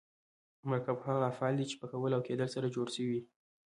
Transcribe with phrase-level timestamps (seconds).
[0.69, 3.21] مرکب هغه افعال دي، چي په کول او کېدل سره جوړ سوي یي.